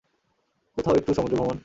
[0.77, 1.57] কোথাও একটু সমুদ্রভ্রমন।